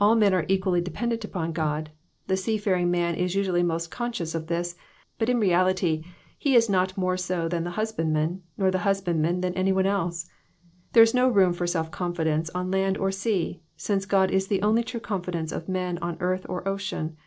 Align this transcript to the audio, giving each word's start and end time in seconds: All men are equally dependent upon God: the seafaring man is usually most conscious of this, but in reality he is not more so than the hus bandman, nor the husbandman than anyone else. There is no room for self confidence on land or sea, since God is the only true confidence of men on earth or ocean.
All 0.00 0.14
men 0.16 0.32
are 0.32 0.46
equally 0.48 0.80
dependent 0.80 1.22
upon 1.22 1.52
God: 1.52 1.90
the 2.28 2.36
seafaring 2.38 2.90
man 2.90 3.14
is 3.14 3.34
usually 3.34 3.62
most 3.62 3.90
conscious 3.90 4.34
of 4.34 4.46
this, 4.46 4.74
but 5.18 5.28
in 5.28 5.38
reality 5.38 6.02
he 6.38 6.54
is 6.54 6.70
not 6.70 6.96
more 6.96 7.18
so 7.18 7.46
than 7.46 7.64
the 7.64 7.72
hus 7.72 7.92
bandman, 7.92 8.40
nor 8.56 8.70
the 8.70 8.88
husbandman 8.88 9.42
than 9.42 9.52
anyone 9.52 9.84
else. 9.84 10.30
There 10.94 11.02
is 11.02 11.12
no 11.12 11.28
room 11.28 11.52
for 11.52 11.66
self 11.66 11.90
confidence 11.90 12.48
on 12.54 12.70
land 12.70 12.96
or 12.96 13.10
sea, 13.12 13.60
since 13.76 14.06
God 14.06 14.30
is 14.30 14.46
the 14.46 14.62
only 14.62 14.82
true 14.82 14.98
confidence 14.98 15.52
of 15.52 15.68
men 15.68 15.98
on 15.98 16.16
earth 16.20 16.46
or 16.48 16.66
ocean. 16.66 17.18